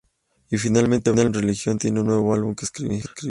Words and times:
Y 0.49 0.57
finalmente, 0.57 1.11
Bad 1.11 1.31
Religion 1.35 1.77
tiene 1.77 1.99
un 1.99 2.07
nuevo 2.07 2.33
álbum 2.33 2.55
que 2.55 2.65
escribir. 2.65 3.05